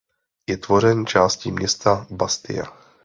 Je 0.47 0.57
tvořen 0.57 1.05
částí 1.05 1.51
města 1.51 2.07
Bastia. 2.09 2.63